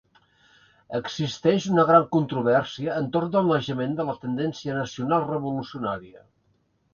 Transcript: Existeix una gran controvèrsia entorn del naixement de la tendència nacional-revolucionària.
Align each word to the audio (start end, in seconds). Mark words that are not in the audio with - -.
Existeix 0.99 1.67
una 1.73 1.83
gran 1.89 2.07
controvèrsia 2.15 2.95
entorn 3.03 3.29
del 3.35 3.51
naixement 3.53 3.93
de 4.01 4.07
la 4.09 4.17
tendència 4.25 4.79
nacional-revolucionària. 4.79 6.27